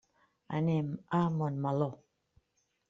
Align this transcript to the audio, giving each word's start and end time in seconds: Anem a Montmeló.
Anem 0.59 0.89
a 1.19 1.21
Montmeló. 1.37 1.91